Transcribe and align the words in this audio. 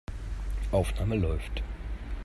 Aufnahme 0.71 1.13
läuft. 1.15 1.61